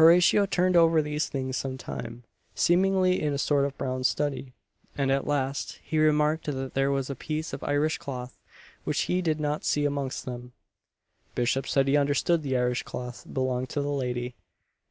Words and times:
Horatio 0.00 0.46
turned 0.46 0.74
over 0.74 1.02
these 1.02 1.28
things 1.28 1.58
some 1.58 1.76
time, 1.76 2.24
seemingly 2.54 3.20
in 3.20 3.34
a 3.34 3.38
sort 3.38 3.66
of 3.66 3.76
brown 3.76 4.04
study; 4.04 4.54
and 4.96 5.12
at 5.12 5.26
last, 5.26 5.80
he 5.84 5.98
remarked 5.98 6.46
that 6.46 6.72
there 6.72 6.90
was 6.90 7.10
a 7.10 7.14
piece 7.14 7.52
of 7.52 7.62
Irish 7.62 7.98
cloth 7.98 8.38
which 8.84 9.02
he 9.02 9.20
did 9.20 9.38
not 9.38 9.66
see 9.66 9.84
amongst 9.84 10.24
them. 10.24 10.52
Bishop 11.34 11.66
said 11.66 11.88
he 11.88 11.96
understood 11.98 12.42
the 12.42 12.56
Irish 12.56 12.84
cloth 12.84 13.26
belonged 13.30 13.68
to 13.68 13.82
the 13.82 13.90
lady. 13.92 14.34